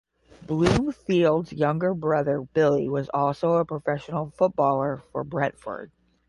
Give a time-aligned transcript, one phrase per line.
[0.47, 5.91] Bloomfield's younger brother Billy was also a professional footballer for Brentford.